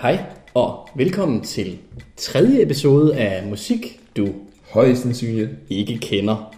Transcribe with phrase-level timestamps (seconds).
[0.00, 0.18] Hej
[0.54, 1.78] og velkommen til
[2.16, 4.28] tredje episode af Musik, du
[4.70, 5.50] Højst sandsynligt.
[5.70, 6.54] ikke kender.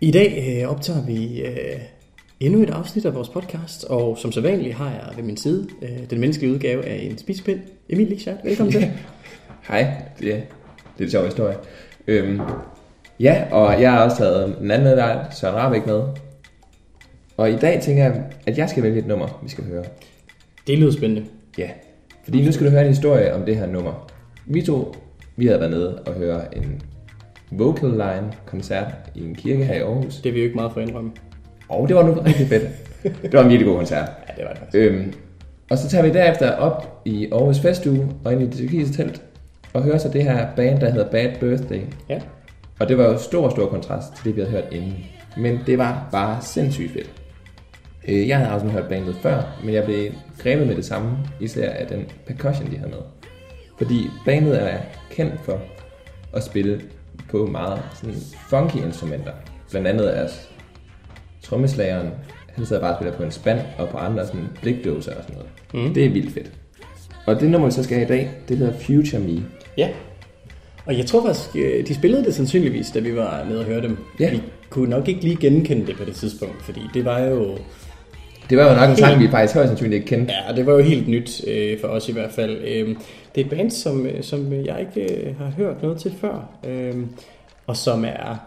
[0.00, 1.80] I dag øh, optager vi øh,
[2.40, 5.68] endnu et afsnit af vores podcast, og som så vanligt har jeg ved min side
[5.82, 7.60] øh, den menneskelige udgave af en spisepind.
[7.88, 8.90] Emil Lichard, velkommen til.
[9.68, 9.94] Hej.
[10.22, 10.40] Ja,
[10.98, 11.56] det er en sjov historie.
[12.06, 12.40] Øhm,
[13.20, 16.02] ja, og jeg har også taget den anden medvært, Søren Rabeck, med.
[17.36, 19.84] Og i dag tænker jeg, at jeg skal vælge et nummer, vi skal høre.
[20.66, 21.24] Det lyder spændende.
[21.58, 21.70] Ja,
[22.24, 24.12] fordi nu skal du høre en historie om det her nummer.
[24.46, 24.94] Vi to,
[25.36, 26.82] vi havde været nede og høre en
[27.50, 30.16] vocal line koncert i en kirke her i Aarhus.
[30.16, 31.10] Det er vi jo ikke meget for at indrømme.
[31.68, 32.68] Og det var nu rigtig fedt.
[33.22, 34.08] Det var en virkelig god koncert.
[34.28, 34.90] Ja, det var det faktisk.
[34.90, 35.12] Øhm,
[35.70, 39.22] og så tager vi derefter op i Aarhus Festuge og ind i det tyrkiske telt
[39.72, 41.80] og hører så det her band, der hedder Bad Birthday.
[42.08, 42.20] Ja,
[42.80, 44.94] Og det var jo stor, stor kontrast til det, vi havde hørt inden.
[45.36, 47.10] Men det var bare sindssygt fedt.
[48.08, 50.12] Øh, Jeg havde også hørt bandet før, men jeg blev
[50.42, 52.98] grebet med det samme, især af den percussion, de havde med.
[53.78, 54.78] Fordi bandet er
[55.10, 55.60] kendt for
[56.32, 56.80] at spille
[57.30, 58.14] på meget sådan
[58.50, 59.32] funky instrumenter.
[59.70, 60.28] Blandt andet er
[61.42, 62.08] trommeslageren,
[62.54, 65.36] han sidder bare og spiller på en spand, og på andre sådan blikdåser og sådan
[65.36, 65.86] noget.
[65.88, 65.94] Mm.
[65.94, 66.50] Det er vildt fedt.
[67.26, 69.42] Og det nummer, vi så skal have i dag, det hedder Future Me.
[69.78, 69.88] ja.
[70.86, 73.82] Og jeg tror faktisk, øh, de spillede det sandsynligvis, da vi var nede og høre
[73.82, 73.96] dem.
[74.20, 74.30] Ja.
[74.30, 77.58] Vi kunne nok ikke lige genkende det på det tidspunkt, fordi det var jo
[78.50, 80.34] Det var jo nok en sang, vi faktisk højst sandsynligt ikke kendte.
[80.48, 82.56] Ja, det var jo helt nyt øh, for os i hvert fald.
[82.64, 82.88] Øh,
[83.34, 86.48] det er et band, som, øh, som jeg ikke øh, har hørt noget til før,
[86.68, 86.94] øh,
[87.66, 88.46] og som er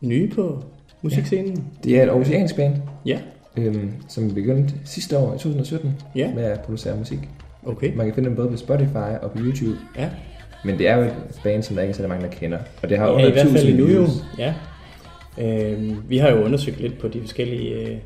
[0.00, 0.62] nye på
[1.02, 1.64] musikscenen.
[1.84, 2.74] Det er et oceansk band,
[3.06, 3.18] Ja,
[3.56, 6.30] øhm, som begyndte sidste år i 2017 Ja.
[6.34, 7.18] med at producere musik.
[7.66, 7.92] okay.
[7.94, 9.76] Man kan finde dem både på Spotify og på YouTube.
[9.98, 10.08] Ja,
[10.64, 12.58] Men det er jo et band, som der ikke er så mange, der kender.
[12.82, 14.00] Og det har ja under i hvert fald 1000 endnu jo.
[14.00, 14.24] views.
[14.38, 14.54] Ja.
[15.40, 17.96] Øh, vi har jo undersøgt lidt på de forskellige øh,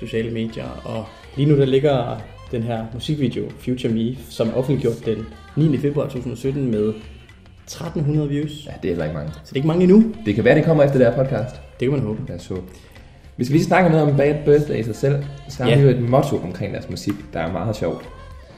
[0.00, 1.04] sociale medier, og
[1.36, 5.78] lige nu der ligger den her musikvideo, Future Me, som er offentliggjort den 9.
[5.78, 6.94] februar 2017 med
[7.68, 8.66] 1300 views.
[8.66, 9.32] Ja, det er heller ikke mange.
[9.32, 10.14] Så det er ikke mange endnu.
[10.26, 11.54] Det kan være, det kommer efter det her podcast.
[11.54, 12.20] Det kan man håbe.
[12.28, 12.62] Lad os håbe.
[13.36, 15.88] Hvis vi lige snakker noget om Bad Birthday i sig selv, så har vi jo
[15.88, 18.08] et motto omkring deres musik, der er meget sjovt.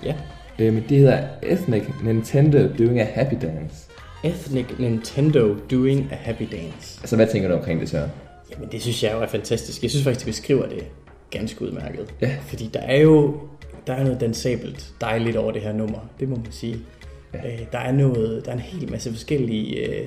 [0.05, 0.15] Ja.
[0.59, 3.77] Øhm, det hedder Ethnic Nintendo Doing a Happy Dance.
[4.25, 7.01] Ethnic Nintendo Doing a Happy Dance.
[7.01, 8.09] Altså, hvad tænker du omkring det, så?
[8.51, 9.83] Jamen det synes jeg jo er fantastisk.
[9.83, 10.85] Jeg synes faktisk, de beskriver det
[11.31, 12.15] ganske udmærket.
[12.21, 12.31] Ja.
[12.47, 13.35] Fordi der er jo
[13.87, 15.99] der er noget dansabelt dejligt over det her nummer.
[16.21, 16.77] Det må man sige.
[17.35, 17.39] Ja.
[17.53, 20.07] Øh, der er noget, der er en hel masse forskellige øh,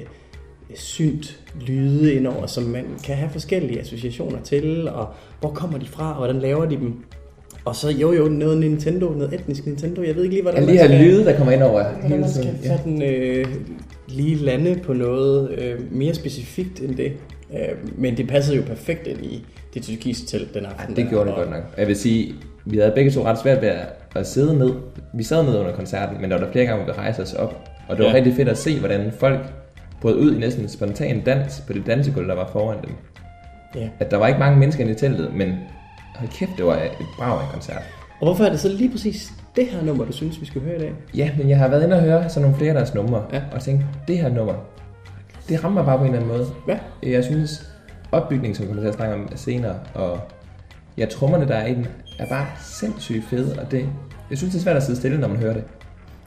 [0.75, 5.07] synt lyde indover, som man kan have forskellige associationer til, og
[5.39, 6.94] hvor kommer de fra, og hvordan laver de dem.
[7.66, 10.01] Og så jo jo noget Nintendo, noget etnisk Nintendo.
[10.03, 11.83] Jeg ved ikke lige, hvordan Alle man de her skal- lyde, der kommer ind over
[12.03, 12.59] hele man skal tiden.
[12.63, 12.78] Ja.
[12.78, 13.45] sådan, øh,
[14.07, 17.12] lige lande på noget øh, mere specifikt end det.
[17.53, 20.95] Øh, men det passede jo perfekt ind i det tyrkiske telt den aften.
[20.97, 21.63] Ja, det gjorde det godt nok.
[21.78, 22.34] Jeg vil sige,
[22.66, 23.72] vi havde begge to ret svært ved
[24.16, 24.73] at, sidde ned.
[25.13, 27.34] Vi sad ned under koncerten, men der var der flere gange, hvor vi rejste os
[27.34, 27.69] op.
[27.88, 28.16] Og det var Ja.
[28.17, 29.39] rigtig fedt at se, hvordan folk
[30.01, 32.91] brød ud i næsten en spontan dans på det dansegulv, der var foran dem.
[33.75, 33.89] Ja.
[34.00, 35.53] At der var ikke mange mennesker i teltet, men
[36.16, 37.81] hold kæft, det var et brag af koncert.
[38.22, 40.75] Og hvorfor er det så lige præcis det her nummer, du synes, vi skal høre
[40.75, 40.94] i dag?
[41.16, 43.41] Ja, men jeg har været inde og høre sådan nogle flere af deres numre, Ja.
[43.51, 44.53] og tænkt, det her nummer,
[45.50, 46.47] det rammer bare på en eller anden måde.
[46.67, 47.69] Ja, Jeg synes,
[48.13, 50.19] opbygningen, som vi kommer til at snakke om senere, og
[50.97, 51.88] ja, trommerne, der er i den,
[52.19, 53.90] er bare sindssygt fede, og det,
[54.29, 55.63] jeg synes, det er svært at sidde stille, når man hører det.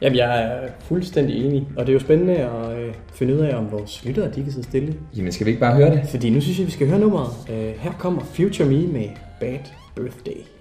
[0.00, 1.68] Jamen, jeg er fuldstændig enig.
[1.76, 4.52] Og det er jo spændende at øh, finde ud af, om vores lyttere de kan
[4.52, 4.94] sidde stille.
[5.16, 6.08] Jamen, skal vi ikke bare høre det?
[6.08, 7.30] Fordi nu synes jeg, vi skal høre nummeret.
[7.50, 9.08] Øh, her kommer Future Me med
[9.40, 9.58] Bad
[9.94, 10.55] Birthday.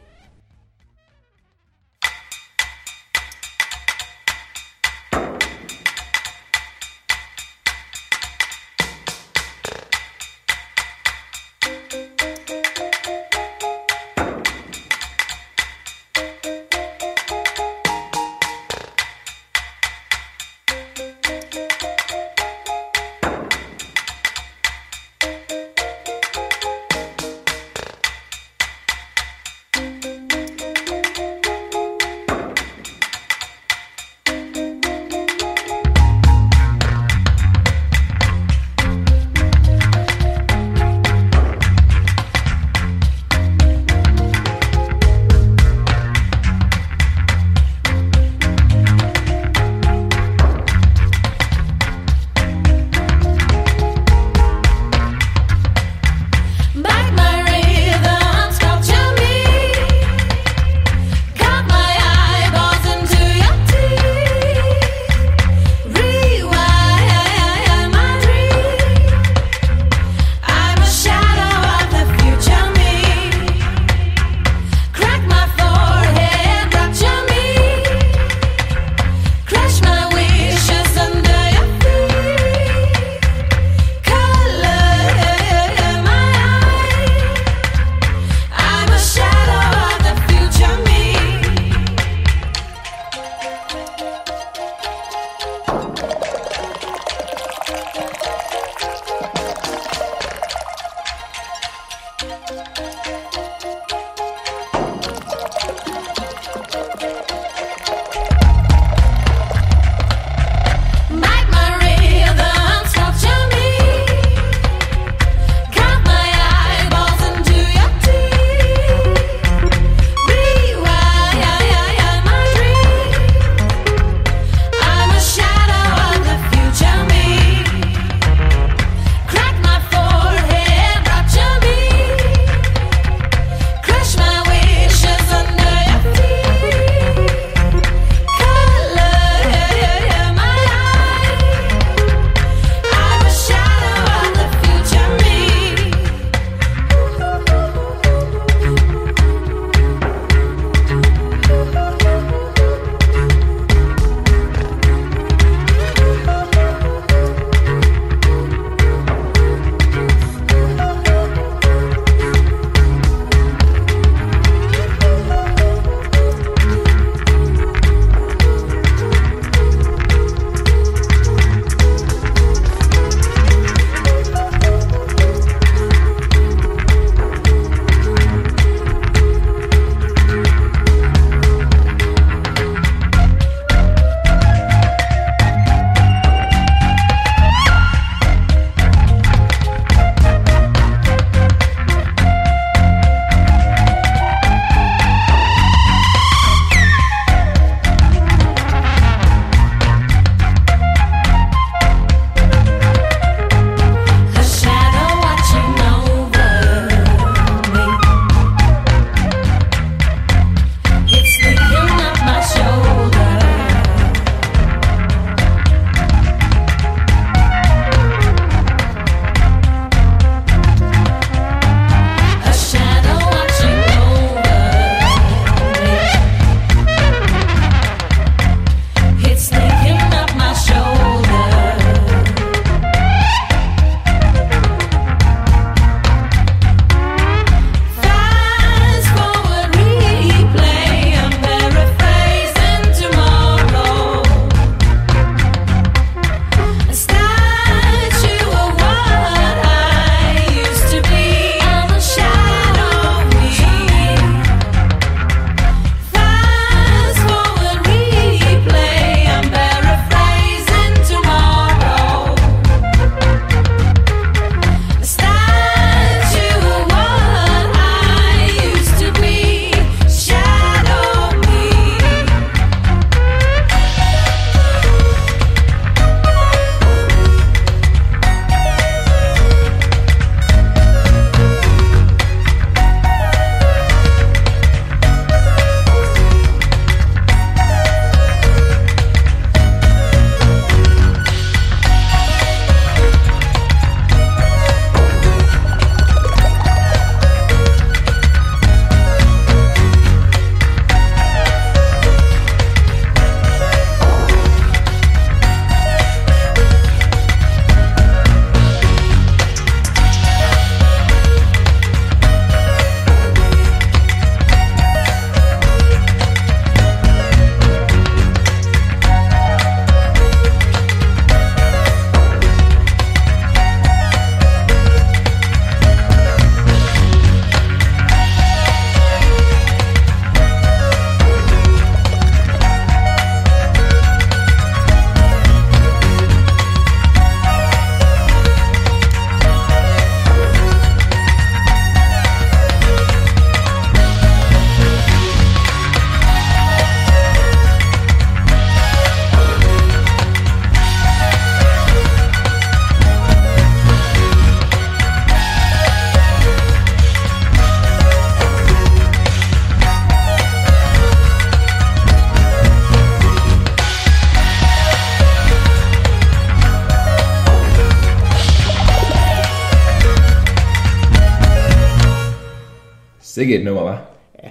[373.35, 374.11] Sikke et nummer, var.
[374.43, 374.49] Ja.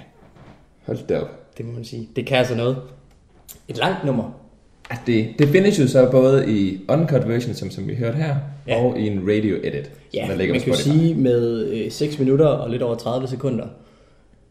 [0.85, 1.57] Hold da op.
[1.57, 2.09] Det må man sige.
[2.15, 2.77] Det kan altså noget.
[3.67, 4.41] Et langt nummer.
[4.89, 8.35] Altså, det, det findes jo så både i uncut version, som, som vi hørte her,
[8.67, 8.83] Ja.
[8.83, 11.91] og i en radio edit, Ja, der ligger man på kan jo sige med øh,
[11.91, 13.65] 6 minutter og lidt over 30 sekunder,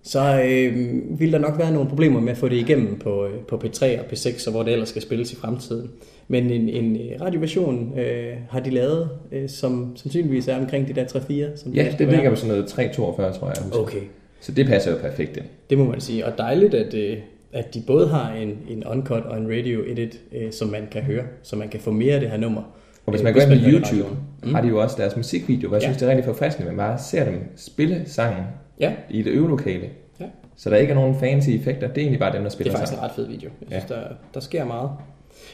[0.02, 3.38] så øh, vil der nok være nogle problemer med at få det igennem på, øh,
[3.48, 5.90] på P3 og P6, og hvor det ellers skal spilles i fremtiden.
[6.28, 10.92] Men en, en øh, radioversion øh, har de lavet, øh, som sandsynligvis er omkring de
[10.92, 11.62] der 3-4.
[11.62, 13.80] Som Ja, det ligger på sådan noget 3.42, tror jeg.
[13.80, 14.00] Okay,
[14.44, 15.44] Så det passer jo perfekt ind.
[15.70, 16.26] det må man sige.
[16.26, 17.16] Og dejligt, at, øh,
[17.52, 21.02] at de både har en, en uncut og en radio edit, øh, som man kan
[21.02, 22.62] høre, så man kan få mere af det her nummer.
[23.06, 24.54] Og hvis øh, man går ind på det YouTube, mm.
[24.54, 25.86] har de jo også deres musikvideo, hvor jeg Ja.
[25.88, 28.44] synes, det er rigtig forfriskende, at man bare ser dem spille sangen
[28.80, 29.86] Ja, i det øvelokale.
[30.20, 30.24] Ja.
[30.56, 32.72] Så der ikke er nogen fancy effekter, det er egentlig bare dem, der Det spiller
[32.72, 33.10] er faktisk en sangen.
[33.10, 33.50] ret fed video.
[33.60, 33.94] Jeg synes, ja.
[33.94, 34.02] der,
[34.34, 34.90] der sker meget.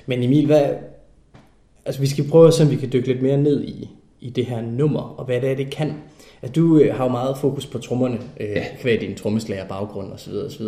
[0.06, 0.62] Men Emil, hvad,
[1.87, 3.88] altså vi skal prøve at se, om vi kan dykke lidt mere ned i,
[4.20, 5.92] i det her nummer, og hvad det er, det kan.
[6.42, 8.64] Altså, du øh, har jo meget fokus på trommerne, øh, ja.
[8.80, 10.32] Kvæg din trommeslager baggrund osv.
[10.47, 10.64] osv.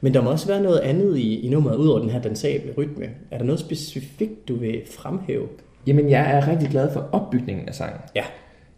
[0.00, 3.06] Men der må også være noget andet i, i nummeret, udover den her dansable rytme.
[3.30, 5.46] Er der noget specifikt, du vil fremhæve?
[5.86, 8.00] Jamen, jeg er rigtig glad for opbygningen af sangen.
[8.14, 8.24] Ja.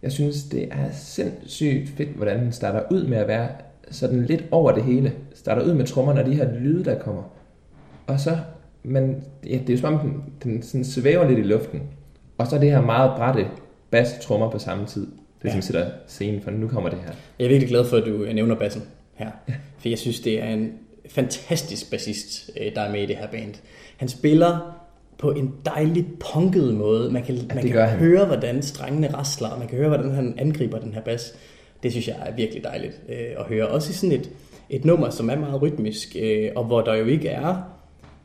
[0.02, 3.48] Jeg synes, det er sindssygt fedt, hvordan den starter ud med at være
[3.90, 5.12] sådan lidt over det hele.
[5.34, 7.22] Starter ud med trommerne og de her lyde, der kommer.
[8.06, 8.36] Og så,
[8.82, 11.82] men ja, det er jo som om, den, den sådan svæver lidt i luften.
[12.38, 13.46] Og så det her meget brætte
[13.90, 15.06] bass trommer på samme tid.
[15.42, 15.52] Det Ja.
[15.52, 17.12] som sætter scenen for, nu kommer det her.
[17.38, 18.82] Jeg er virkelig glad for, at du nævner bassen
[19.14, 19.30] her.
[19.78, 20.72] For jeg synes, det er en
[21.08, 23.54] fantastisk bassist, øh, der er med i det her band.
[23.96, 24.74] Han spiller
[25.18, 27.10] på en dejlig punket måde.
[27.12, 27.98] Man kan, man det kan han.
[27.98, 31.34] høre, hvordan strengene rasler, og man kan høre, hvordan han angriber den her bas.
[31.82, 33.68] Det synes jeg er virkelig dejligt øh, at høre.
[33.68, 34.30] Også i sådan et,
[34.70, 37.74] et nummer, som er meget rytmisk, øh, og hvor der jo ikke er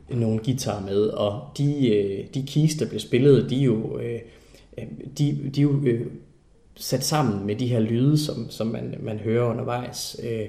[0.10, 4.20] nogen guitar med, og de, øh, de keys, der bliver spillet, de er jo, øh,
[4.78, 4.84] øh,
[5.18, 6.02] de, de er jo øh,
[6.76, 10.20] sat sammen med de her lyde, som, som man, man hører undervejs.
[10.24, 10.46] Øh,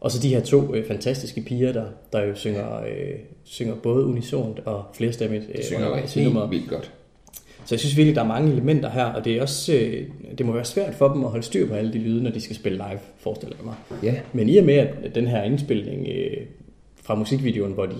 [0.00, 4.04] og så de her to øh, fantastiske piger, der, der jo synger, øh, synger både
[4.04, 6.92] unisont og flerstemmigt øh, Det synger helt vildt godt.
[7.68, 10.06] Så jeg synes virkelig, der er mange elementer her, og det, er også, øh,
[10.38, 12.40] det må være svært for dem at holde styr på alle de lyde, når de
[12.40, 13.74] skal spille live, forestiller jeg mig.
[14.02, 16.36] Ja, Men i og med, at den her indspilning øh,
[17.02, 17.96] fra musikvideoen, hvor de,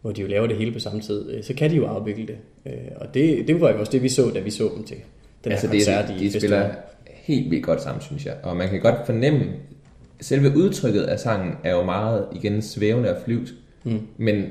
[0.00, 2.26] hvor de jo laver det hele på samme tid, øh, så kan de jo afvikle
[2.26, 2.36] det.
[2.66, 4.96] Øh, og det, det var jo også det, vi så, da vi så dem til
[5.44, 6.70] den altså her det, koncert er, i de spiller.
[7.22, 8.34] Helt vildt godt sammen, synes jeg.
[8.42, 9.44] Og man kan godt fornemme,
[10.20, 13.52] selve udtrykket af sangen er jo meget igen svævende og flyvsk.
[13.84, 14.00] Mm.
[14.16, 14.44] Men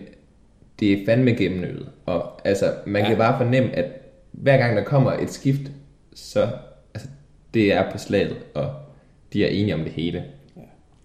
[0.80, 1.90] det er fandme gennemøvet.
[2.06, 3.04] Og altså, man Ja.
[3.04, 3.10] ja.
[3.10, 3.86] kan bare fornemme, at
[4.32, 5.72] hver gang der kommer et skift,
[6.16, 6.48] så
[6.94, 7.10] altså,
[7.54, 8.70] det er på slaget, og
[9.34, 10.24] de er enige om det hele.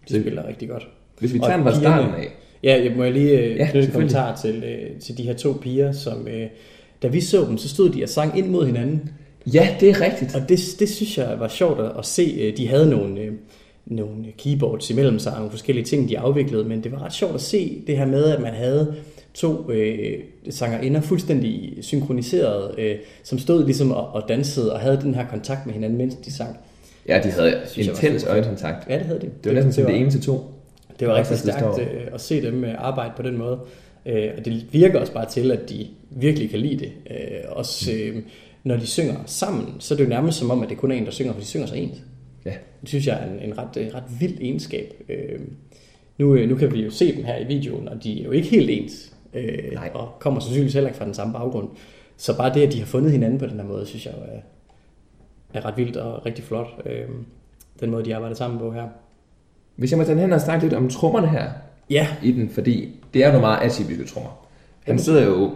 [0.09, 0.89] De spiller rigtig godt.
[1.19, 2.29] Hvis vi tager den fra starten af,
[2.63, 5.53] Ja, jeg må lige øh, Ja, knytte en kommentar til, øh, til de her to
[5.53, 6.47] piger, som øh,
[7.03, 9.11] da vi så dem, så stod de og sang ind mod hinanden.
[9.55, 10.35] Ja, det er rigtigt.
[10.35, 12.37] Og det, det synes jeg var sjovt at, at se.
[12.41, 13.33] Øh, De havde nogle, øh,
[13.87, 17.35] nogle keyboards imellem sig, og nogle forskellige ting, de afviklede, men det var ret sjovt
[17.35, 18.95] at se det her med, at man havde
[19.35, 20.19] to øh,
[20.51, 25.67] sangerinder fuldstændig synkroniseret, øh, som stod ligesom og, og dansede og havde den her kontakt
[25.67, 26.57] med hinanden, mens de sang.
[27.09, 28.89] Ja, de havde synes intens øjenkontakt.
[28.89, 29.27] Ja, det havde de.
[29.45, 30.45] Det var næsten som det ene til to.
[31.01, 33.59] Det var Også rigtig det stærkt øh, at se dem øh, arbejde på den måde.
[34.07, 36.93] Øh, Og det virker også bare til, at de virkelig kan lide det.
[37.11, 37.17] Øh,
[37.49, 38.17] Også øh,
[38.67, 40.97] når de synger sammen, så er det jo nærmest som om, at det kun er
[40.97, 41.99] en, der synger, for de synger så ens.
[42.45, 42.53] Ja.
[42.81, 44.95] Det synes jeg er en, en ret, øh, ret vild egenskab.
[45.09, 45.41] Øh,
[46.19, 48.31] Nu, øh, nu kan vi jo se dem her i videoen, og de er jo
[48.31, 49.13] ikke helt ens.
[49.35, 49.91] Øh, Nej.
[49.95, 51.69] og kommer sandsynligvis heller ikke fra den samme baggrund.
[52.17, 54.41] Så bare det, at de har fundet hinanden på den her måde, synes jeg er,
[55.59, 56.67] er ret vildt og rigtig flot.
[56.87, 57.05] Øh,
[57.81, 58.89] den måde, de arbejder sammen på her.
[59.77, 61.51] Hvis jeg må tage hen og snakke lidt om trommerne her
[61.91, 64.47] Ja, i den, fordi det er jo nogle meget atypiske trommer.
[64.85, 65.51] Han sidder jo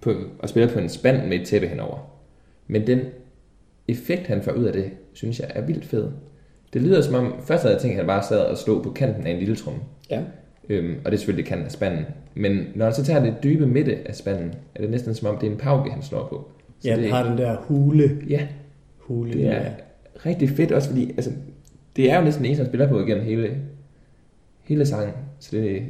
[0.00, 1.98] på, og spiller på en spand med et tæppe henover.
[2.68, 3.00] Men den
[3.88, 6.08] effekt, han får ud af det, synes jeg er vildt fed.
[6.72, 8.90] Det lyder som om, først havde jeg tænkt, at han bare sad og slog på
[8.90, 9.80] kanten af en lille tromme.
[10.10, 10.22] ja.
[10.70, 12.04] Øhm, og det er selvfølgelig kanten af spanden.
[12.34, 15.38] Men når han så tager det dybe midte af spanden, er det næsten som om,
[15.38, 16.50] det er en pauke, han slår på.
[16.80, 18.18] Så Ja, det, har den der hule.
[18.28, 18.46] ja,
[18.98, 19.70] hule det er
[20.26, 21.30] rigtig fedt også, fordi altså,
[21.96, 23.56] det er jo næsten eneste, han spiller på igennem hele,
[24.62, 25.14] hele sangen.
[25.38, 25.82] Så det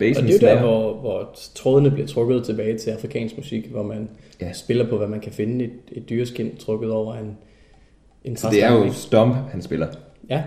[0.00, 3.36] er Og basen det er jo der, hvor, hvor trådene bliver trukket tilbage til afrikansk
[3.36, 4.08] musik, hvor man
[4.40, 4.52] Ja.
[4.52, 7.36] spiller på, hvad man kan finde et, et dyreskind trukket over en,
[8.24, 8.92] en Så det er jo.
[8.92, 9.86] Stomp, han spiller.
[10.30, 10.42] Ja,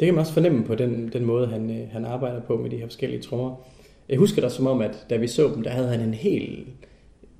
[0.00, 2.70] det kan man også fornemme på den, den måde, han, øh, han arbejder på med
[2.70, 3.66] de her forskellige trommer.
[4.08, 6.64] Jeg husker da som om, at da vi så dem, der havde han en hel,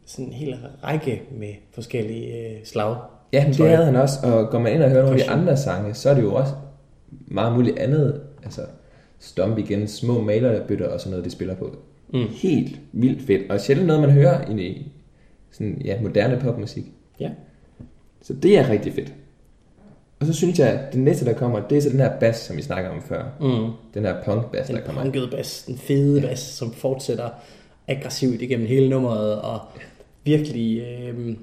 [0.07, 2.97] sådan en hel række med forskellige øh, slag.
[3.33, 5.31] Ja, men det havde han også, og går man ind og hører nogle af de
[5.31, 6.53] andre sange, så er det jo også
[7.11, 8.21] meget muligt andet.
[8.45, 8.61] Altså,
[9.19, 11.77] Stomp igen, små malerbøtter og sådan noget, de spiller på.
[12.13, 12.27] Mm.
[12.31, 14.87] Helt vildt fedt, og sjældent noget, man hører i
[15.51, 16.85] sådan, ja, moderne popmusik.
[17.21, 17.31] Ja.
[18.23, 19.13] Så det er rigtig fedt.
[20.21, 22.39] Og så synes jeg, at det næste, der kommer, det er så den her bass,
[22.39, 23.25] som vi snakker om før.
[23.41, 23.73] Mm.
[23.95, 25.03] Den her punk-bass, Den der kommer.
[25.03, 27.29] punkede bas, den fede bas, som fortsætter
[27.89, 29.61] aggressivt igennem hele nummeret, og
[30.25, 31.37] virkelig øh,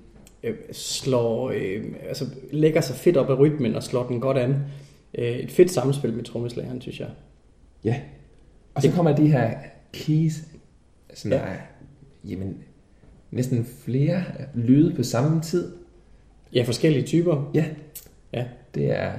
[0.44, 4.56] øh, slår, øh, altså lægger sig fedt op af rytmen og slår den godt an.
[5.18, 7.08] Øh, et fedt samspil med trommeslageren, synes jeg.
[7.84, 7.96] Ja.
[8.74, 9.54] Og så kommer de her
[9.94, 10.34] keys,
[11.14, 11.38] som Ja.
[11.38, 11.44] ja.
[11.44, 11.58] er,
[12.30, 12.58] jamen,
[13.32, 14.24] næsten flere
[14.56, 15.72] lyde på samme tid.
[16.54, 17.52] Ja, forskellige typer.
[17.54, 17.66] Ja,
[18.34, 18.46] Ja.
[18.76, 19.12] det er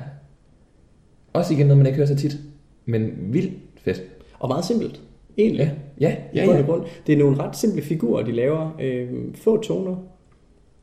[1.33, 2.37] også igen noget, man ikke hører så tit,
[2.85, 4.03] men vildt fedt.
[4.39, 5.01] Og meget simpelt,
[5.39, 5.79] egentlig.
[6.01, 6.61] Ja, ja, ja, ja.
[6.63, 6.85] grund.
[7.07, 8.77] Det er nogle ret simple figurer, de laver.
[8.81, 9.97] Øh, få toner.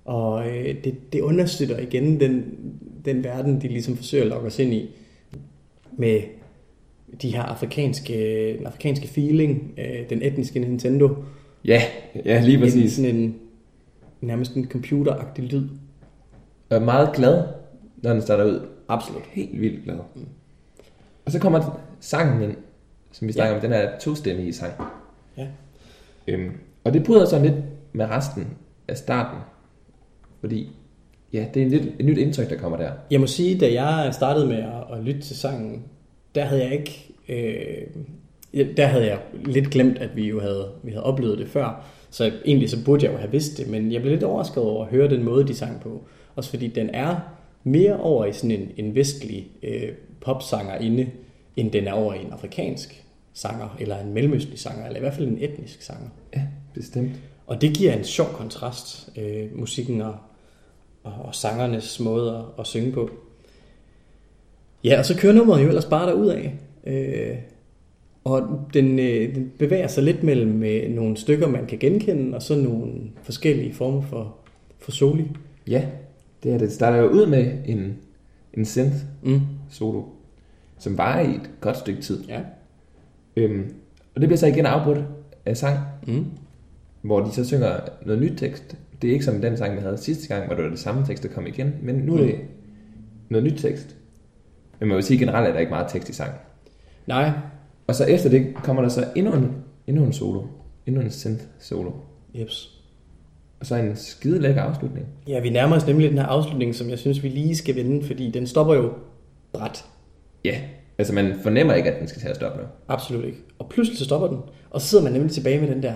[0.06, 2.44] Og øh, det, det understøtter igen den,
[3.06, 4.90] den verden, de ligesom forsøger at lokke os ind i.
[5.98, 6.22] Med
[7.22, 8.14] de her afrikanske,
[8.58, 11.16] den afrikanske feeling, øh, den etniske Nintendo.
[11.66, 11.82] Ja,
[12.26, 12.94] ja, lige En, præcis.
[12.94, 13.36] sådan en,
[14.22, 15.70] nærmest en computeragtig lyd.
[16.70, 17.44] Og er meget glad,
[17.98, 18.68] når den starter ud.
[18.88, 19.24] Absolut.
[19.32, 19.96] Helt vildt glad.
[21.26, 22.56] Og så kommer sangen ind,
[23.12, 24.74] som vi snakker om, den er tostemmige sang.
[25.38, 25.48] Ja.
[26.28, 26.52] Øhm,
[26.84, 27.56] og det bryder så lidt
[27.94, 28.48] med resten
[28.88, 29.40] af starten.
[30.40, 30.72] Fordi,
[31.34, 32.92] ja, det er en lidt, et nyt indtryk, der kommer der.
[33.12, 35.84] Jeg må sige, da jeg startede med at, at lytte til sangen,
[36.40, 37.14] der havde jeg ikke...
[37.30, 37.88] Øh,
[38.78, 41.86] der havde jeg lidt glemt, at vi jo havde, vi havde oplevet det før.
[42.10, 44.86] Så egentlig så burde jeg jo have vidst det, men jeg blev lidt overrasket over
[44.86, 46.04] at høre den måde, de sang på.
[46.36, 47.16] Også fordi den er
[47.64, 49.90] mere over i sådan en, en vestlig øh,
[50.22, 51.10] popsanger inde,
[51.56, 55.14] end den er over i en afrikansk sanger, eller en mellemøstlig sanger, eller i hvert
[55.14, 56.10] fald en etnisk sanger.
[56.36, 56.42] Ja,
[56.74, 57.12] bestemt.
[57.48, 60.16] Og det giver en sjov kontrast, øh, musikken og,
[61.04, 63.10] og, og sangernes måde at, at synge på.
[64.84, 66.56] Ja, og så kører nummeret jo ellers bare derud af.
[66.88, 67.36] Øh,
[68.24, 72.42] og den, øh, den bevæger sig lidt mellem øh, nogle stykker, man kan genkende, og
[72.42, 72.92] så nogle
[73.24, 74.36] forskellige former for,
[74.80, 75.26] for soli.
[75.68, 75.86] Ja,
[76.44, 76.68] det er det.
[76.68, 77.98] Det starter jo ud med en,
[78.54, 79.40] en synth Mm.
[79.70, 80.04] solo,
[80.80, 82.24] som varer i et godt stykke tid.
[82.28, 82.40] Ja.
[83.36, 83.74] Øhm,
[84.16, 85.00] og det bliver så igen afbrudt
[85.46, 86.26] af sang, Mm.
[87.02, 88.78] hvor de så synger noget nyt tekst.
[89.02, 91.06] Det er ikke som den sang, vi havde sidste gang, hvor det var det samme
[91.06, 92.36] tekst, der kom igen, men nu er det
[93.30, 93.96] noget nyt tekst.
[94.80, 96.32] Men man vil sige generelt, at der ikke meget tekst i sang.
[97.08, 97.32] Nej,
[97.88, 99.56] Og så efter det kommer der så endnu en,
[99.88, 100.42] endnu en solo.
[100.86, 101.92] Endnu en synth solo.
[102.36, 102.76] jeps.
[103.60, 105.06] Og så en skide lækker afslutning.
[105.28, 108.06] Ja, vi nærmer os nemlig den her afslutning, som jeg synes, vi lige skal vende,
[108.08, 108.94] fordi den stopper jo
[109.54, 109.86] bræt.
[110.46, 110.62] Ja,
[110.98, 112.68] altså man fornemmer ikke, at den skal til at stoppe nu.
[112.88, 113.38] Absolut ikke.
[113.60, 114.38] Og pludselig så stopper den,
[114.72, 115.94] og så sidder man nemlig tilbage med den der,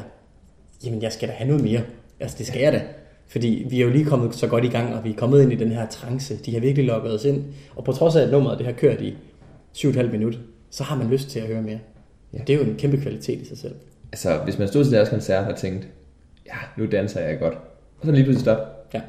[0.85, 1.81] jamen jeg skal da have noget mere.
[2.19, 2.81] Altså det skal jeg da.
[3.27, 5.53] Fordi vi er jo lige kommet så godt i gang, og vi er kommet ind
[5.53, 6.37] i den her trance.
[6.37, 7.43] De har virkelig lukket os ind.
[7.75, 9.13] Og på trods af, at nummeret det har kørt i
[9.77, 11.79] 7,5 minut, så har man lyst til at høre mere.
[12.33, 12.37] Ja.
[12.47, 13.75] Det er jo en kæmpe kvalitet i sig selv.
[14.11, 15.87] Altså, hvis man stod til deres koncert og tænkte,
[16.45, 17.53] ja, nu danser jeg godt.
[17.99, 18.57] Og så lige pludselig stop.
[18.93, 19.01] Ja.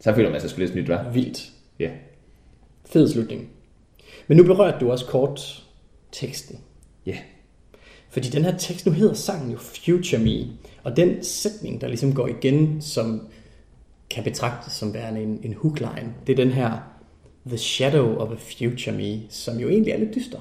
[0.00, 1.12] Så føler man sig sgu lidt snydt, hva'?
[1.12, 1.52] Vildt.
[1.78, 1.90] Ja.
[2.84, 3.48] Fed slutning.
[4.26, 5.64] Men nu berørte du også kort
[6.12, 6.58] teksten.
[7.06, 7.16] Ja.
[8.14, 10.46] Fordi den her tekst, nu hedder sangen jo Future Me.
[10.84, 13.28] Og den sætning, der ligesom går igen, som
[14.10, 16.78] kan betragtes som værende en, en hookline, det er den her
[17.46, 20.38] The Shadow of a Future Me, som jo egentlig er lidt dyster.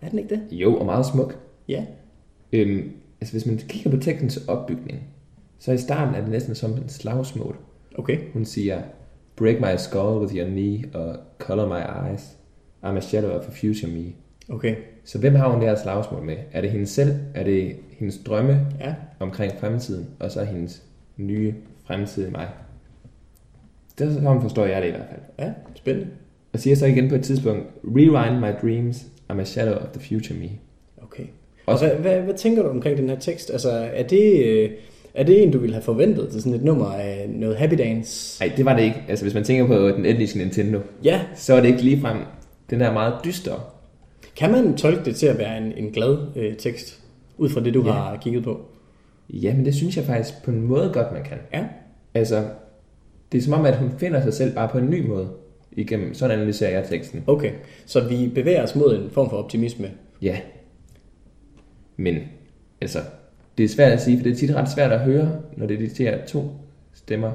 [0.00, 0.42] Er den ikke det?
[0.50, 1.38] Jo, og meget smuk.
[1.68, 1.84] Ja.
[2.52, 5.02] Øhm, altså, hvis man kigger på tekstens opbygning,
[5.58, 7.56] så i starten er det næsten som en slagsmål.
[7.98, 8.18] Okay.
[8.32, 8.82] Hun siger,
[9.36, 12.36] break my skull with your knee, og color my eyes.
[12.84, 14.04] I'm a shadow of a future me.
[14.50, 14.74] Okay.
[15.04, 16.36] Så hvem har hun det her slagsmål med?
[16.52, 17.10] Er det hende selv?
[17.34, 18.94] Er det hendes drømme Ja.
[19.20, 20.06] omkring fremtiden?
[20.18, 20.82] Og så hendes
[21.16, 21.54] nye
[21.86, 22.48] fremtid i mig?
[23.98, 25.20] Det er sådan forstår jeg det i hvert fald.
[25.48, 26.08] Ja, spændende.
[26.52, 30.00] Og siger så igen på et tidspunkt, rewind my dreams, I'm a shadow of the
[30.08, 30.48] future me.
[31.02, 31.22] Okay.
[31.66, 33.50] Og Også- hvad, hvad, hvad tænker du omkring den her tekst?
[33.50, 34.70] Altså, er det, øh,
[35.14, 38.40] er det en, du ville have forventet til sådan et nummer af noget happy dance?
[38.44, 39.04] Nej, det var det ikke.
[39.08, 41.20] Altså hvis man tænker på den etniske Nintendo, Ja.
[41.34, 42.18] så er det ikke ligefrem
[42.70, 43.74] den er meget dyster.
[44.36, 47.00] Kan man tolke det til at være en, en glad øh, tekst,
[47.38, 47.92] ud fra det, du Ja.
[47.92, 48.60] har kigget på?
[49.30, 51.38] Ja, men det synes jeg faktisk på en måde godt, man kan.
[51.52, 51.64] Ja.
[52.14, 52.48] Altså,
[53.32, 55.28] det er som om, at hun finder sig selv bare på en ny måde
[55.72, 56.14] igennem.
[56.14, 57.24] Sådan analyserer jeg teksten.
[57.26, 57.52] Okay,
[57.86, 59.90] så vi bevæger os mod en form for optimisme.
[60.22, 60.40] Ja.
[61.96, 62.16] Men,
[62.80, 62.98] altså,
[63.58, 65.78] det er svært at sige, for det er tit ret svært at høre, når det
[65.78, 66.44] dikterer to
[66.94, 67.32] stemmer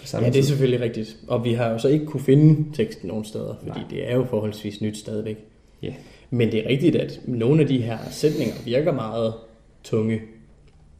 [0.00, 1.16] på samme Ja, det er selvfølgelig rigtigt.
[1.28, 3.88] Og vi har jo så ikke kunne finde teksten nogen steder, fordi Nej.
[3.90, 5.36] det er jo forholdsvis nyt stadigvæk.
[5.82, 5.94] Ja.
[6.30, 9.34] Men det er rigtigt, at nogle af de her sætninger virker meget
[9.84, 10.20] tunge,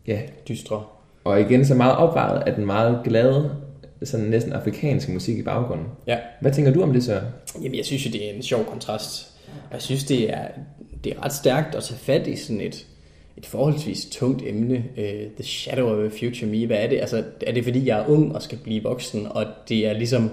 [0.07, 0.85] Ja, dystre.
[1.25, 3.57] og igen så meget opvaret af den meget glade,
[4.03, 5.87] sådan næsten afrikanske musik i baggrunden.
[6.07, 7.21] Ja, Hvad tænker du om det så?
[7.63, 9.31] Jamen, jeg synes jo, det er en sjov kontrast.
[9.49, 10.49] Og jeg synes, det er,
[11.05, 12.87] det er ret stærkt at tage fat i sådan et,
[13.37, 14.85] et forholdsvis tungt emne.
[14.97, 15.05] Uh,
[15.37, 16.67] the shadow of a future me.
[16.67, 17.01] Hvad er det?
[17.01, 20.31] Altså, er det fordi, jeg er ung og skal blive voksen, og det er ligesom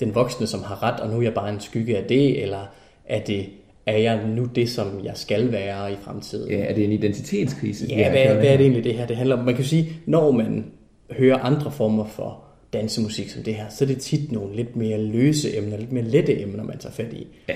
[0.00, 2.66] den voksne, som har ret, og nu er jeg bare en skygge af det, eller
[3.04, 3.46] er det
[3.88, 6.50] er jeg nu det, som jeg skal være i fremtiden?
[6.50, 7.86] Ja, er det en identitetskrise?
[7.86, 8.56] Ja, har hvad, hvad er her?
[8.56, 9.06] det egentlig det her?
[9.06, 10.64] Det handler om, man kan jo sige, når man
[11.10, 14.98] hører andre former for dansemusik som det her, så er det tit nogle lidt mere
[14.98, 17.26] løse emner, lidt mere lette emner, man tager fat i.
[17.48, 17.54] Ja.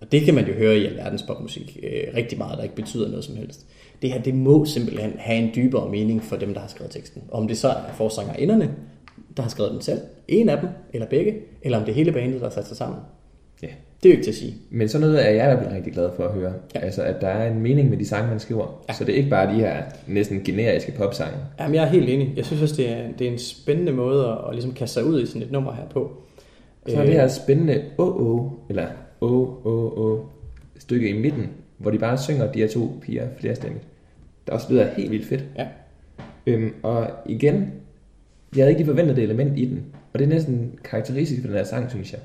[0.00, 3.08] Og det kan man jo høre i alverdens popmusik øh, rigtig meget, der ikke betyder
[3.08, 3.66] noget som helst.
[4.02, 7.22] Det her, det må simpelthen have en dybere mening for dem, der har skrevet teksten.
[7.30, 8.74] Om det så er forsangerinderne,
[9.36, 12.40] der har skrevet den selv, en af dem, eller begge, eller om det hele bandet,
[12.40, 13.00] der har sat sig sammen.
[13.62, 13.68] Ja.
[14.02, 14.54] Det er jo ikke til at sige.
[14.70, 16.52] Men sådan noget er jeg i hvert fald rigtig glad for at høre.
[16.74, 16.80] Ja.
[16.80, 18.84] Altså, at der er en mening med de sange, man skriver.
[18.88, 18.94] Ja.
[18.94, 21.38] Så det er ikke bare de her næsten generiske popsange.
[21.60, 22.32] Jamen, jeg er helt enig.
[22.36, 25.04] Jeg synes også, det er, det er en spændende måde at, at ligesom kaste sig
[25.04, 26.22] ud i sådan et nummer her på.
[26.86, 28.86] Så er det her spændende åh, eller
[29.20, 30.20] åh, åh, åh,
[30.78, 33.84] stykke i midten, hvor de bare synger de her to piger flerstemmigt.
[34.46, 35.44] Der også lyder helt vildt fedt.
[35.56, 35.66] Ja.
[36.46, 37.72] Øhm, og igen,
[38.56, 39.84] jeg havde ikke lige forventet det element i den.
[40.12, 42.20] Og det er næsten karakteristisk for den her sang, synes jeg.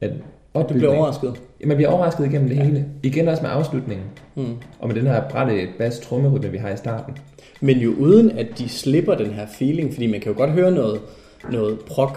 [0.00, 0.12] At
[0.54, 1.40] Og du blev overrasket.
[1.60, 2.62] Ja, man bliver overrasket igennem det ja.
[2.62, 2.86] hele.
[3.02, 4.06] Igen også med afslutningen.
[4.34, 4.56] Mm.
[4.78, 7.14] Og med den her brætte bas trommerytme, vi har i starten.
[7.60, 10.70] Men jo uden at de slipper den her feeling, fordi man kan jo godt høre
[10.70, 11.00] noget,
[11.50, 12.16] noget prog,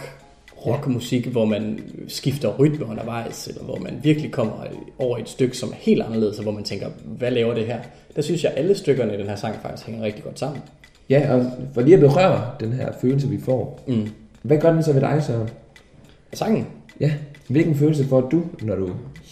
[0.65, 1.31] rockmusik, ja.
[1.31, 4.53] hvor man skifter rytme undervejs, eller hvor man virkelig kommer
[4.97, 7.79] over et stykke, som er helt anderledes, og hvor man tænker, hvad laver det her?
[8.15, 10.61] Der synes jeg, at alle stykkerne i den her sang faktisk hænger rigtig godt sammen.
[11.09, 13.83] Ja, og for lige at berøre den her følelse, vi får.
[13.87, 14.09] Mm.
[14.41, 15.47] Hvad gør den så ved dig, så?
[16.33, 16.67] Sangen?
[16.99, 17.11] Ja,
[17.47, 18.89] hvilken følelse får du, når du...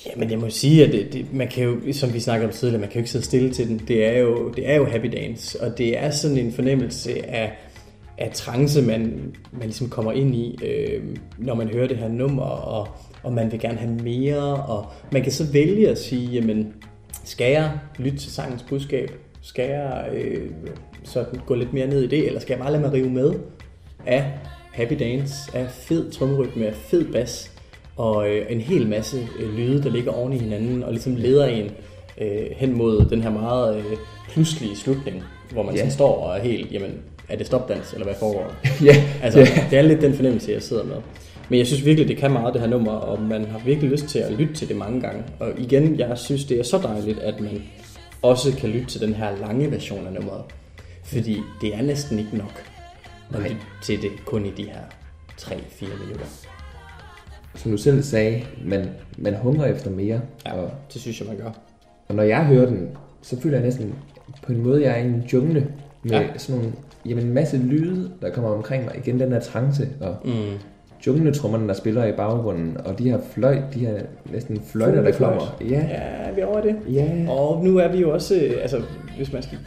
[0.10, 2.80] Jamen jeg må sige, at det, det, man kan jo, som vi snakkede om tidligere,
[2.80, 3.82] man kan jo ikke sidde stille til den.
[3.88, 7.52] Det er jo, det er jo happy dance, og det er sådan en fornemmelse af,
[8.18, 11.04] af trance, man, man ligesom kommer ind i, øh,
[11.38, 12.88] når man hører det her nummer, og,
[13.24, 16.74] og man vil gerne have mere, og man kan så vælge at sige, jamen,
[17.24, 19.12] skal jeg lytte til sangens budskab?
[19.42, 20.50] Skal jeg øh,
[21.04, 23.34] sådan gå lidt mere ned i det, eller skal jeg bare lade mig rive med
[24.06, 24.32] af
[24.72, 27.51] happy dance, af fed trommerytme, af fed bas,
[28.02, 31.46] og øh, en hel masse øh, lyde, der ligger oven i hinanden, og ligesom leder
[31.46, 31.72] en
[32.22, 33.84] øh, hen mod den her meget øh,
[34.30, 35.80] pludselige slutning, hvor man Ja.
[35.80, 36.92] sådan står og er helt, jamen,
[37.30, 38.54] er det stopdans, eller hvad foregår
[38.88, 39.68] ja, Altså, ja.
[39.70, 40.96] det er lidt den fornemmelse, jeg sidder med.
[41.50, 44.06] Men jeg synes virkelig, det kan meget, det her nummer, og man har virkelig lyst
[44.08, 45.24] til at lytte til det mange gange.
[45.40, 47.64] Og igen, jeg synes, det er så dejligt, at man
[48.22, 50.42] også kan lytte til den her lange version af nummeret.
[51.04, 52.64] Fordi det er næsten ikke nok
[53.34, 54.82] at lytte til det kun i de her
[55.42, 56.26] 3-4 minutter.
[57.56, 58.86] Som du selv sagde, man,
[59.18, 60.22] man hungrer efter mere.
[60.46, 61.50] Ja, Og, det synes jeg, man gør.
[62.08, 62.90] og når jeg hører den,
[63.22, 63.94] så føler jeg næsten
[64.44, 65.68] på en måde, jeg er i en jungle
[66.04, 66.20] med Ja.
[66.22, 66.28] ja.
[66.38, 66.74] sådan nogle,
[67.06, 68.94] jamen, en masse lyde, der kommer omkring mig.
[68.98, 70.32] Igen den her trance, og Mm.
[71.08, 73.94] jungletrummerne, der spiller i baggrunden, og de her fløjt, de her
[74.32, 75.58] næsten fløjter, der kommer.
[75.62, 75.80] Ja, Ja,
[76.30, 76.76] er vi over det?
[76.94, 77.26] ja.
[77.30, 78.82] Og nu er vi jo også, øh, altså
[79.18, 79.58] hvis man skal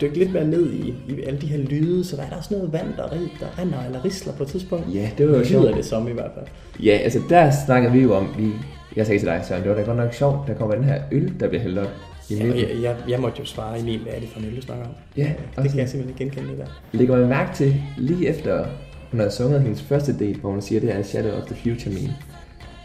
[0.00, 2.72] dykke lidt mere ned i, i alle de her lyde, så er der også noget
[2.72, 3.08] vand, der,
[3.40, 4.94] der render eller risler på et tidspunkt.
[4.94, 5.76] Ja, det var jo sjovt.
[5.76, 6.46] det som i hvert fald.
[6.84, 8.50] Ja, altså der snakker vi jo om, vi,
[8.96, 11.02] jeg sagde til dig, Søren, det var da godt nok sjovt, der kommer den her
[11.12, 11.90] øl, der bliver hældt op
[12.30, 14.56] i Ja, jeg, jeg, jeg måtte jo svare Emil, hvad er det for en øl,
[14.56, 14.90] du snakker om?
[15.16, 16.66] Ja, det også- kan jeg simpelthen genkende det der.
[16.92, 18.66] Lægger man mærke til, lige efter
[19.10, 21.94] hun har sunget hendes første del, hvor hun siger, det er Shadow of the Future
[21.94, 22.14] Me,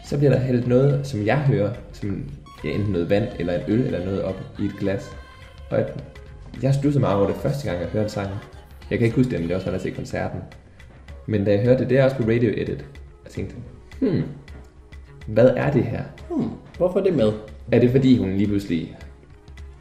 [0.08, 2.24] så bliver der hældt noget, som jeg hører, som
[2.64, 5.10] ja, enten noget vand eller en øl eller noget op i et glas.
[5.72, 5.92] Og at
[6.62, 8.36] jeg stussede meget over det første gang, jeg hørte sangen.
[8.90, 10.40] Jeg kan ikke huske det, men det også, når jeg til koncerten.
[11.26, 12.84] Men da jeg hørte det, det er også på Radio Edit,
[13.24, 13.54] jeg tænkte,
[14.00, 14.22] hmm,
[15.26, 16.02] hvad er det her?
[16.30, 17.32] Hmm, hvorfor er det med?
[17.72, 18.96] Er det fordi, hun lige pludselig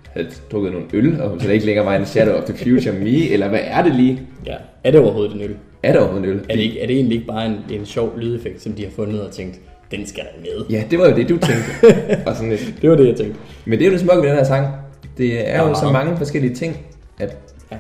[0.10, 2.96] havde drukket nogle øl, og hun så ikke længere var en Shadow of the Future
[2.96, 4.22] Me, eller hvad er det lige?
[4.46, 4.56] Ja.
[4.84, 5.56] Er det overhovedet en øl?
[5.84, 6.46] Er der overhovedet en øl?
[6.50, 8.92] Er det, ikke, er det egentlig ikke bare en, en sjov lydeffekt, som de har
[8.92, 9.60] fundet og tænkt,
[9.92, 10.66] den skal der med?
[10.70, 11.98] Ja, det var jo det, du tænkte.
[12.28, 12.74] og sådan lidt.
[12.82, 13.40] Det var det, jeg tænkte.
[13.66, 14.81] Men det er jo det smukke ved den her sang.
[15.22, 16.78] Det er jo så mange forskellige ting,
[17.20, 17.38] at
[17.72, 17.78] Ja,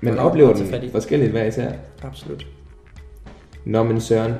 [0.00, 1.72] man er oplever den forskelligt hver især.
[2.02, 2.46] absolut.
[3.66, 4.32] Nå, men Søren,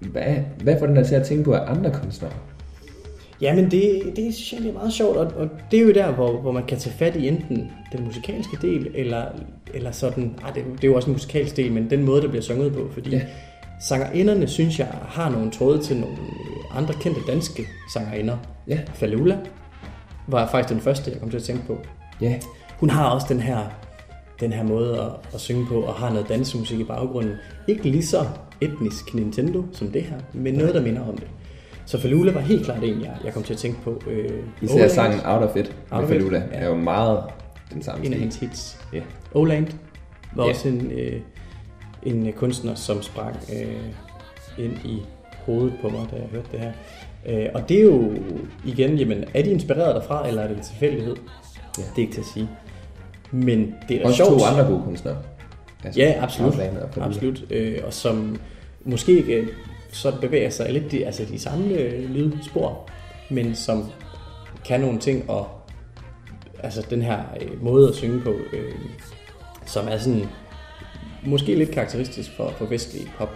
[0.00, 0.22] hvad,
[0.62, 2.32] hvad får den der til at tænke på af andre kunstnere?
[3.40, 6.12] Jamen, det, det synes jeg egentlig er meget sjovt, og, og det er jo der,
[6.12, 9.24] hvor, hvor man kan tage fat i enten den musikalske del, eller,
[9.74, 12.28] eller sådan, ah, det, det er jo også en musikalsk del, men den måde, der
[12.28, 13.20] bliver sunget på, fordi Ja.
[13.80, 16.16] sangerinderne, synes jeg, har nogle tråde til nogle
[16.76, 18.36] andre kendte danske sangerinder.
[18.68, 19.36] Ja, Falula
[20.26, 21.78] var faktisk den første, jeg kom til at tænke på.
[22.20, 22.38] ja,
[22.80, 23.58] Hun har også den her,
[24.40, 27.32] den her måde at, at synge på, og har noget dansemusik i baggrunden.
[27.68, 28.26] Ikke lige så
[28.60, 31.26] etnisk Nintendo som det her, men noget, der minder om det.
[31.86, 34.02] Så Falula var helt klart en, jeg, jeg kom til at tænke på.
[34.10, 34.30] Øh,
[34.62, 36.44] især Oland, sangen Out of It Out med Falula ja.
[36.58, 37.20] er jo meget
[37.72, 38.78] den samme En af hendes hits.
[38.92, 39.00] Ja.
[39.34, 39.66] Oland
[40.36, 40.50] var Ja.
[40.50, 41.20] også en, øh,
[42.02, 45.02] en kunstner, som sprang øh, ind i
[45.46, 46.72] hovedet på mig, da jeg hørte det her.
[47.26, 48.14] Øh, og det er jo
[48.64, 51.16] igen, jamen, er de inspireret derfra, eller er det en tilfældighed?
[51.78, 51.82] Ja.
[51.82, 52.48] Det er ikke til at sige.
[53.30, 54.40] Men det er da Også sjovt.
[54.40, 55.16] to andre gode kunstnere.
[55.84, 56.54] Altså, Ja, absolut.
[56.96, 57.44] Og absolut.
[57.50, 58.36] Øh, og som
[58.84, 59.48] måske ikke
[59.92, 62.88] så bevæger sig lidt de, altså de samme øh, lydspor,
[63.30, 63.90] men som
[64.64, 65.48] kan nogle ting, og
[66.62, 68.72] altså den her øh, måde at synge på, øh,
[69.66, 70.24] som er sådan
[71.26, 73.30] måske lidt karakteristisk for, for vestlige pop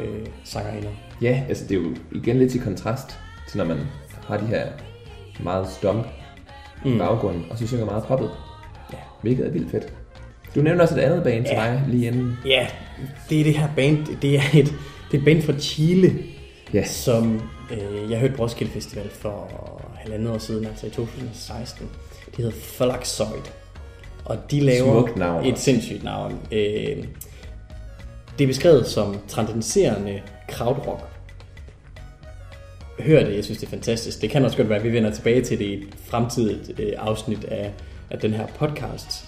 [0.00, 0.90] øh, sangerinder.
[1.22, 3.78] Ja, altså det er jo igen lidt i kontrast til, når man
[4.26, 4.66] har de her
[5.40, 6.06] meget stomp
[6.84, 6.98] mm.
[6.98, 8.30] Baggrunden, og så synger meget poppet.
[8.92, 8.98] Ja.
[9.22, 9.92] Hvilket er vildt fedt.
[10.54, 11.70] Du nævnte også et andet band til Ja.
[11.72, 12.38] mig lige inden.
[12.46, 12.66] Ja,
[13.30, 14.74] det er det her band, det er et,
[15.10, 16.18] det er et band fra Chile,
[16.74, 19.48] Ja, som øh, jeg hørte på Roskilde Festival for
[19.96, 21.86] halvandet år siden, altså i 2016.
[22.36, 23.42] De hedder Flaxoid.
[24.24, 25.46] Og de laver Smukt navn.
[25.46, 26.38] et sindssygt navn.
[26.52, 27.04] Øh,
[28.38, 31.00] det er beskrevet som transcenderende krautrock.
[33.00, 34.20] Hør det, jeg synes det er fantastisk.
[34.20, 36.92] Det kan også godt være, at vi vender tilbage til det i et fremtidigt øh,
[36.98, 37.72] afsnit af,
[38.10, 39.24] af den her podcast.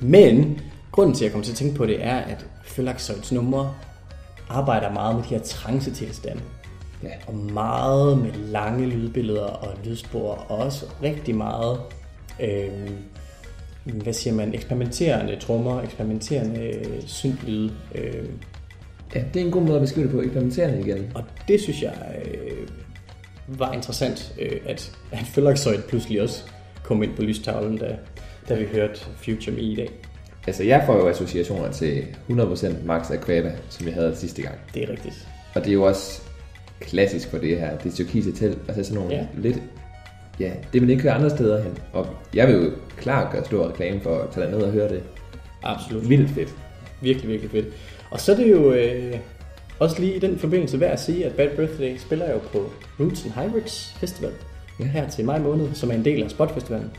[0.00, 0.60] Men
[0.92, 3.74] grunden til, at jeg kommer til at tænke på det, er, at Flaxoids numre
[4.48, 6.42] arbejder meget med de her trancetilstande.
[7.02, 7.08] ja.
[7.26, 11.80] Og meget med lange lydbilleder og lydspor, og også rigtig meget,
[12.40, 12.90] øh,
[13.84, 17.72] hvad siger man, eksperimenterende trommer, eksperimenterende øh, syntlyde.
[17.94, 18.28] Øh,
[19.14, 21.12] ja, det er en god måde at beskrive det på, eksperimenterende igen.
[21.14, 22.68] og det synes jeg øh,
[23.46, 26.42] var interessant, øh, at, at Føllaxøjt pludselig også
[26.82, 27.96] kom ind på lystavlen, da,
[28.48, 29.90] da vi hørte Future Me i dag.
[30.46, 34.54] Altså, jeg får jo associationer til 100% Max Aquaba, som vi havde sidste gang.
[34.74, 35.28] Det er rigtigt.
[35.54, 36.22] Og det er jo også
[36.80, 37.78] klassisk for det her.
[37.78, 39.26] Det er Turkise til, altså sådan nogle ja.
[39.34, 39.62] lidt...
[40.42, 41.78] Ja, det vil ikke høre andre steder hen.
[41.92, 45.02] Og jeg vil jo klart gøre stor reklame for at tage ned og høre det.
[45.62, 46.08] Absolut.
[46.08, 46.54] Vildt fedt.
[47.00, 47.66] Virkelig, virkelig fedt.
[48.10, 49.14] Og så er det jo øh,
[49.78, 53.24] også lige i den forbindelse værd at sige, at Bad Birthday spiller jo på Roots
[53.24, 54.30] and Hybrids Festival
[54.80, 54.84] Ja.
[54.84, 56.90] her til maj måned, som er en del af Spotfestivalen.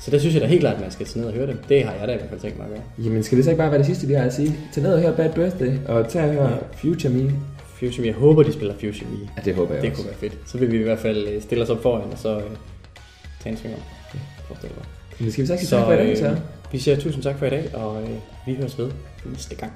[0.00, 1.58] Så der synes jeg da helt klart, at man skal tage ned og høre dem.
[1.68, 2.82] Det har jeg da i hvert fald tænkt mig at gøre.
[3.06, 4.56] Jamen, skal det så ikke bare være det sidste, vi har at sige?
[4.74, 6.56] Tag ned og hør Bad Birthday, og tag og hør Ja.
[6.76, 7.32] Future Me.
[7.82, 9.18] Me, jeg håber, de spiller Future Me.
[9.36, 10.02] Ja, det håber jeg Det også.
[10.02, 10.38] kunne være fedt.
[10.50, 12.42] Så vil vi i hvert fald øh, stille os op foran, og så øh,
[13.42, 13.80] tage en sving om.
[14.62, 14.70] Mig.
[15.20, 16.36] Men skal vi så ikke sige tak for i dag, så?
[16.72, 18.08] vi siger tusind tak for i dag, og øh,
[18.46, 18.90] vi høres ved
[19.24, 19.72] næste gang.